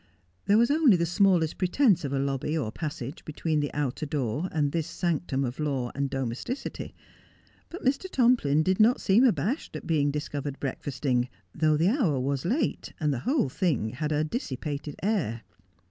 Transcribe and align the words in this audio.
There 0.45 0.57
was 0.57 0.71
only 0.71 0.97
the 0.97 1.05
smallest 1.05 1.59
pretence 1.59 2.03
of 2.03 2.11
a 2.11 2.17
lobby 2.17 2.57
or 2.57 2.71
passage 2.71 3.23
between 3.23 3.59
the 3.59 3.71
outer 3.71 4.07
door 4.07 4.49
and 4.51 4.71
this 4.71 4.87
sanctum 4.87 5.43
of 5.43 5.59
law 5.59 5.91
and 5.93 6.09
domesticity; 6.09 6.95
but 7.69 7.85
Mr. 7.85 8.09
Tomplin 8.09 8.63
did 8.63 8.79
not 8.79 8.99
seem 8.99 9.23
abashed 9.23 9.75
at 9.75 9.85
being 9.85 10.09
discovered 10.09 10.59
breakfasting, 10.59 11.29
though 11.53 11.77
the 11.77 11.89
hour 11.89 12.19
was 12.19 12.45
late 12.45 12.93
and 12.99 13.13
the 13.13 13.19
whole 13.29 13.47
thing 13.47 13.89
had 13.89 14.11
adissipated 14.11 14.95
air. 15.03 15.43